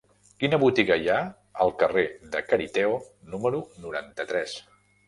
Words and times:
Quina 0.43 0.59
botiga 0.63 0.97
hi 1.01 1.09
ha 1.09 1.17
al 1.65 1.75
carrer 1.83 2.07
de 2.37 2.43
Cariteo 2.49 2.99
número 3.37 3.65
noranta-tres? 3.87 4.63